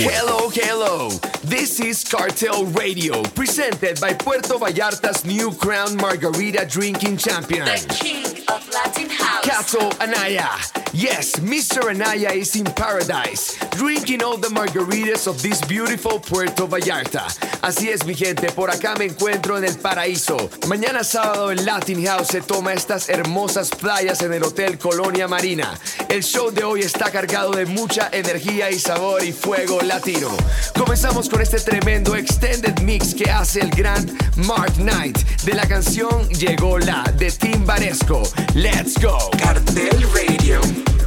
Hello, 0.00 0.48
hello. 0.48 1.08
This 1.42 1.80
is 1.80 2.04
Cartel 2.04 2.66
Radio, 2.66 3.20
presented 3.34 4.00
by 4.00 4.12
Puerto 4.14 4.56
Vallarta's 4.56 5.24
new 5.24 5.52
crown 5.54 5.96
margarita 5.96 6.64
drinking 6.70 7.16
champion. 7.16 7.64
The 7.64 7.96
king 7.98 8.24
of 8.46 8.68
Latin 8.72 9.10
House. 9.10 9.44
Cato 9.44 9.90
Anaya. 10.00 10.50
Yes, 10.92 11.40
Mr. 11.40 11.90
Anaya 11.90 12.30
is 12.30 12.54
in 12.54 12.64
paradise, 12.64 13.58
drinking 13.72 14.22
all 14.22 14.36
the 14.36 14.48
margaritas 14.48 15.26
of 15.26 15.42
this 15.42 15.60
beautiful 15.62 16.20
Puerto 16.20 16.68
Vallarta. 16.68 17.26
Así 17.60 17.88
es, 17.88 18.06
mi 18.06 18.14
gente, 18.14 18.52
por 18.52 18.70
acá 18.70 18.96
me 18.96 19.06
encuentro 19.06 19.58
en 19.58 19.64
el 19.64 19.74
paraíso. 19.78 20.48
Mañana 20.68 21.02
sábado 21.02 21.50
el 21.50 21.64
Latin 21.66 22.04
House 22.06 22.28
se 22.28 22.40
toma 22.40 22.72
estas 22.72 23.08
hermosas 23.08 23.70
playas 23.70 24.22
en 24.22 24.32
el 24.32 24.44
Hotel 24.44 24.78
Colonia 24.78 25.26
Marina. 25.26 25.76
El 26.08 26.22
show 26.22 26.50
de 26.50 26.64
hoy 26.64 26.80
está 26.80 27.10
cargado 27.10 27.50
de 27.50 27.66
mucha 27.66 28.08
energía 28.12 28.70
y 28.70 28.78
sabor 28.78 29.22
y 29.22 29.32
fuego 29.32 29.80
latino. 29.82 30.30
Comenzamos 30.76 31.28
con 31.28 31.42
este 31.42 31.60
tremendo 31.60 32.16
extended 32.16 32.78
mix 32.80 33.14
que 33.14 33.30
hace 33.30 33.60
el 33.60 33.70
gran 33.70 34.06
Mark 34.36 34.72
Knight 34.76 35.18
de 35.44 35.54
la 35.54 35.66
canción 35.66 36.28
Llegó 36.30 36.78
la 36.78 37.02
de 37.18 37.30
Tim 37.30 37.64
Varesco. 37.66 38.22
Let's 38.54 38.94
go. 39.00 39.18
Cartel 39.38 40.02
Radio. 40.14 40.97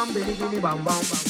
bam, 0.00 0.14
bidi 0.14 0.62
bam 0.62 0.62
bam 0.62 0.84
bam. 0.84 1.29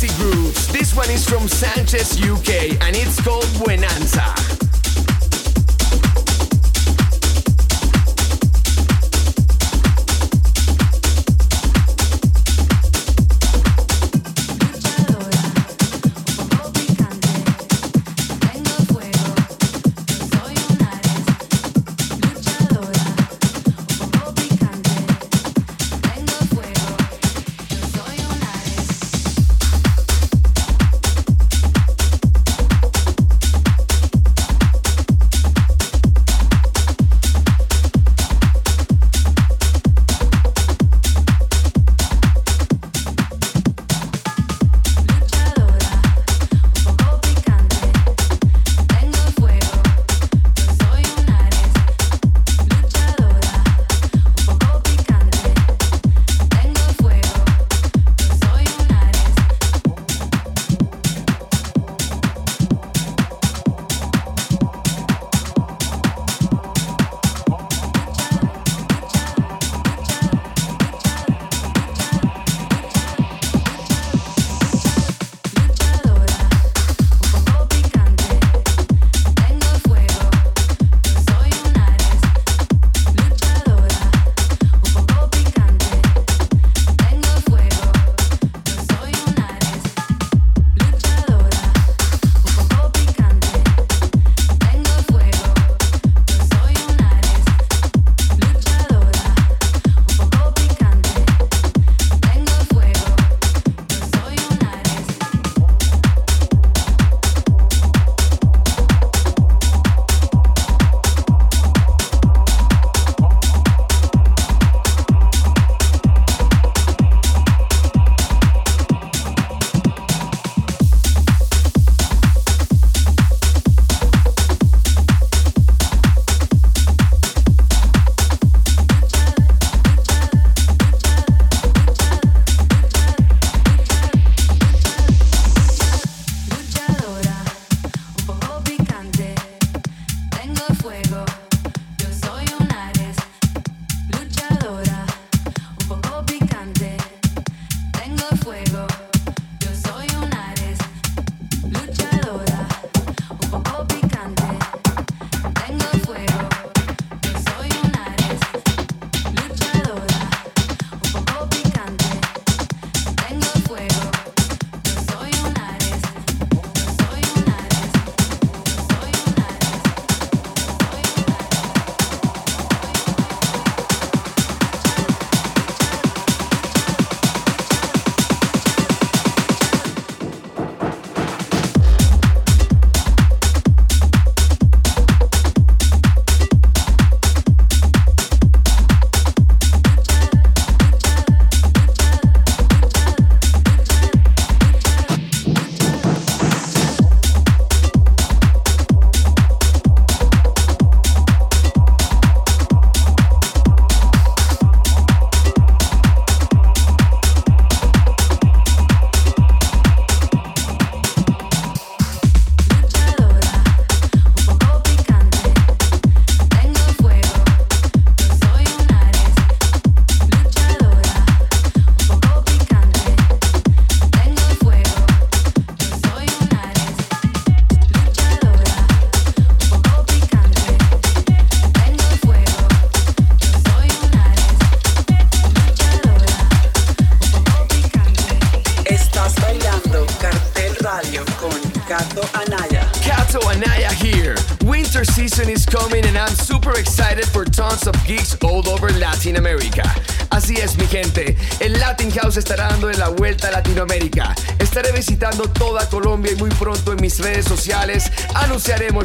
This 0.00 0.96
one 0.96 1.10
is 1.10 1.28
from 1.28 1.46
Sanchez 1.46 2.16
UK 2.22 2.80
and 2.80 2.96
it's 2.96 3.20
called 3.20 3.44
Buenanza. 3.58 4.69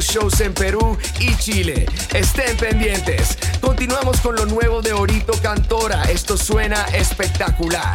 Shows 0.06 0.40
en 0.40 0.54
Perú 0.54 0.96
y 1.20 1.34
Chile. 1.36 1.86
Estén 2.14 2.56
pendientes. 2.56 3.38
Continuamos 3.60 4.20
con 4.20 4.36
lo 4.36 4.46
nuevo 4.46 4.82
de 4.82 4.92
Orito 4.92 5.32
Cantora. 5.42 6.04
Esto 6.04 6.36
suena 6.36 6.84
espectacular. 6.92 7.92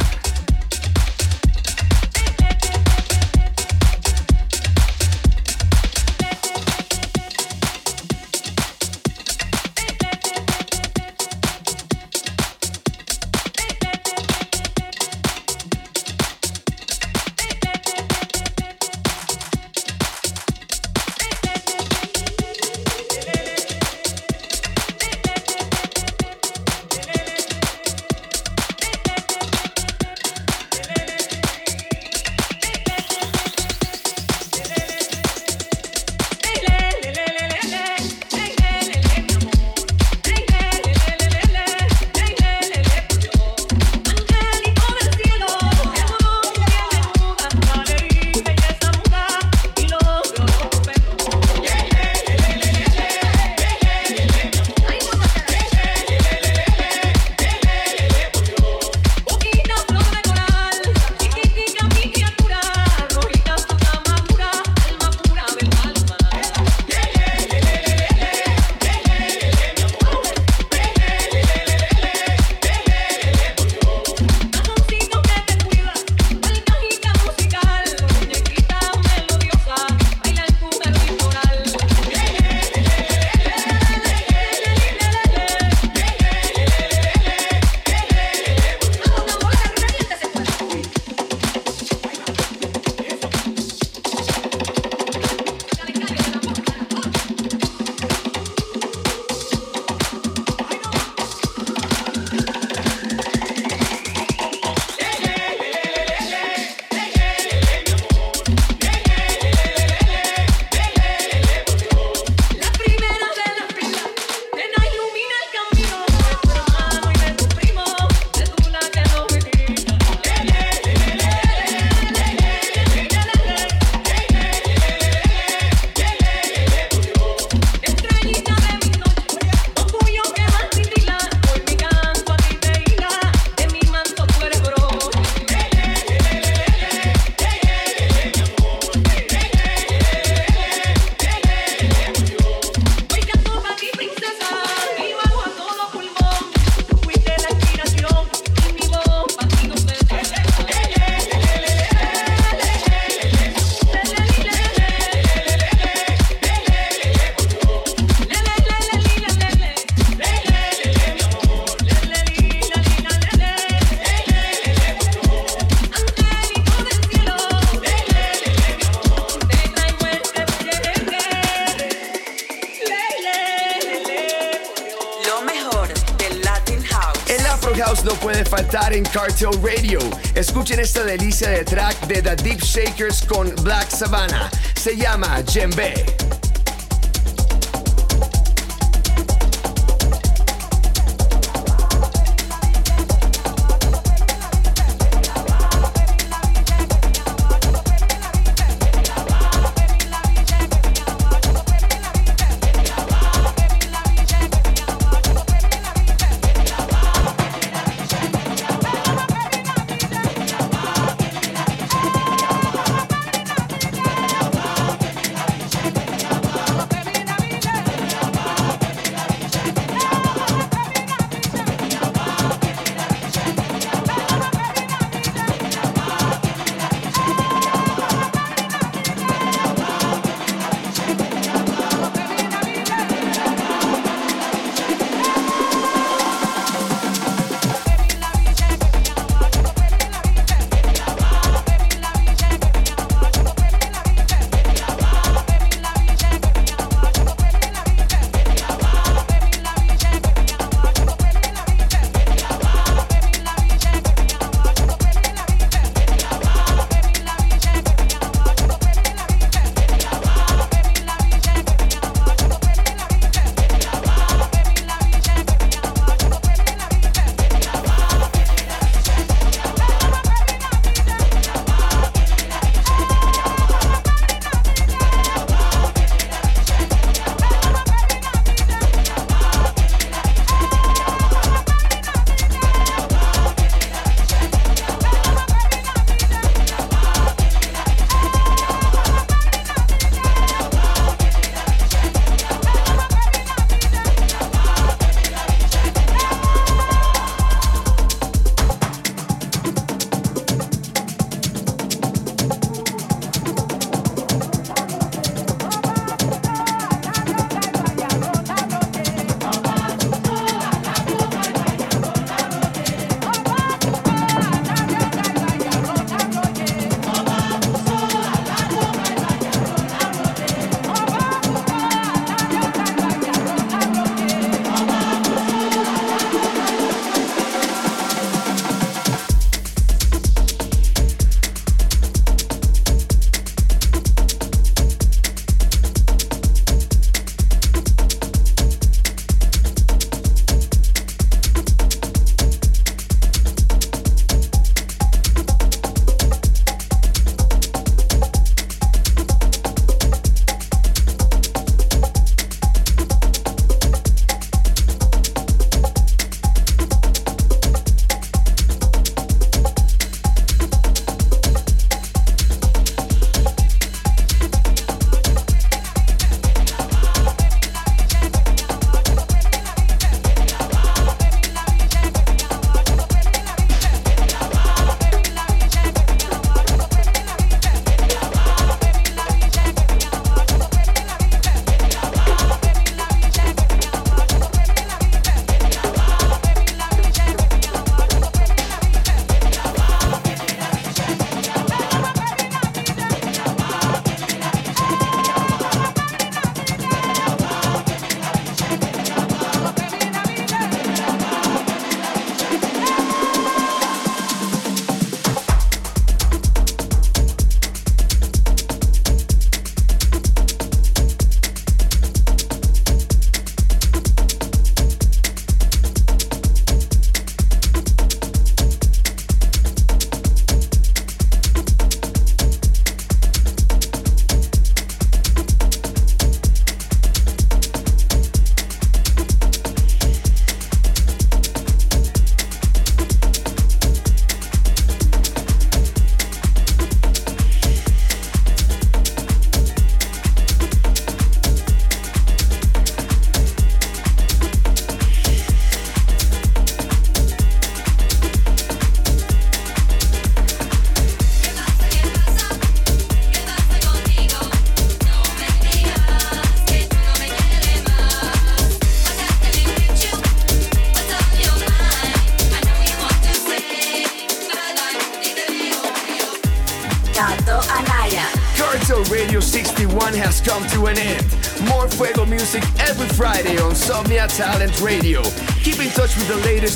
Faltar 178.92 178.94
en 178.94 179.04
Cartel 179.04 179.50
Radio. 179.62 179.98
Escuchen 180.34 180.80
esta 180.80 181.04
delicia 181.04 181.50
de 181.50 181.64
track 181.64 182.06
de 182.06 182.22
The 182.22 182.36
Deep 182.36 182.60
Shakers 182.60 183.22
con 183.22 183.52
Black 183.62 183.90
Savannah. 183.90 184.50
Se 184.74 184.96
llama 184.96 185.42
Djembe. 185.42 186.21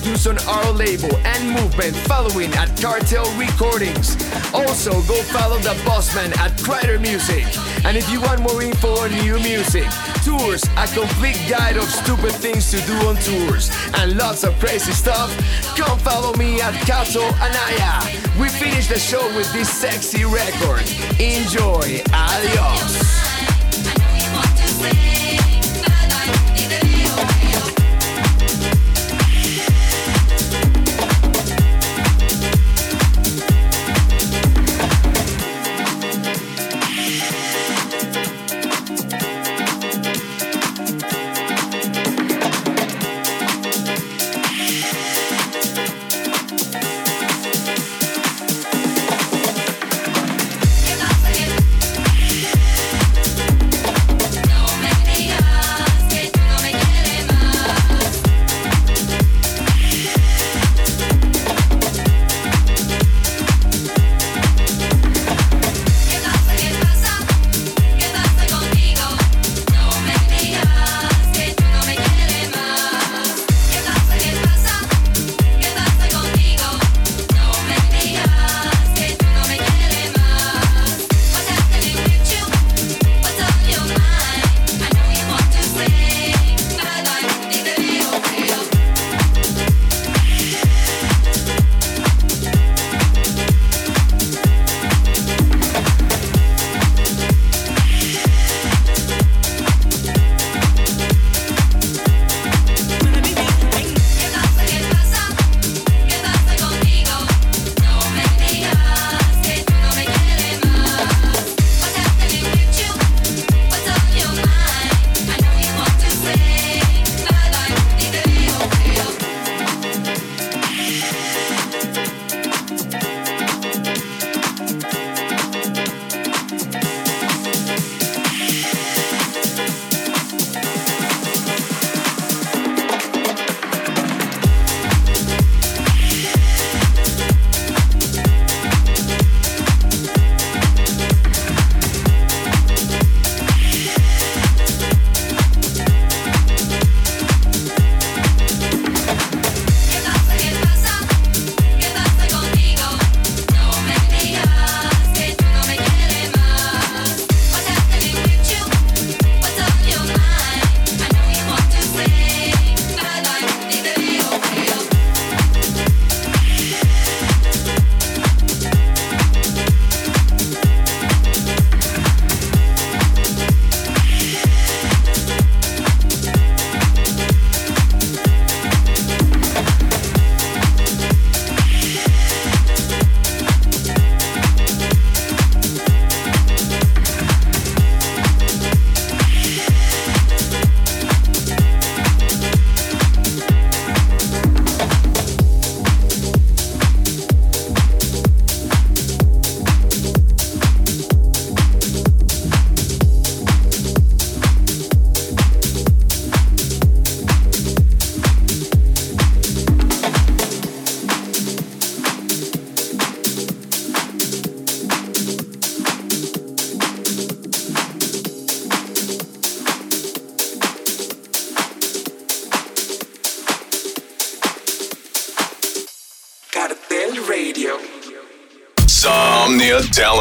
Latest 0.06 0.28
on 0.28 0.38
our 0.46 0.72
label 0.72 1.16
and 1.24 1.50
movement 1.50 1.96
following 2.06 2.52
at 2.54 2.68
Cartel 2.80 3.24
Recordings. 3.36 4.14
Also, 4.54 4.92
go 5.02 5.20
follow 5.34 5.58
the 5.58 5.74
bossman 5.84 6.36
at 6.38 6.52
Kryder 6.58 7.00
Music. 7.00 7.44
And 7.84 7.96
if 7.96 8.08
you 8.08 8.20
want 8.20 8.40
more 8.40 8.62
info 8.62 9.00
on 9.00 9.10
new 9.10 9.36
music, 9.40 9.84
tours, 10.24 10.62
a 10.76 10.86
complete 10.94 11.40
guide 11.48 11.76
of 11.76 11.90
stupid 11.90 12.30
things 12.30 12.70
to 12.70 12.80
do 12.86 12.94
on 13.08 13.16
tours, 13.16 13.68
and 13.94 14.16
lots 14.16 14.44
of 14.44 14.56
crazy 14.60 14.92
stuff, 14.92 15.28
come 15.76 15.98
follow 15.98 16.32
me 16.36 16.60
at 16.60 16.74
Cato 16.86 17.24
Anaya. 17.42 18.00
We 18.40 18.48
finish 18.48 18.86
the 18.86 19.00
show 19.00 19.26
with 19.34 19.52
this 19.52 19.68
sexy 19.68 20.24
record. 20.24 20.86
Enjoy. 21.18 22.00
Adios. 22.12 23.26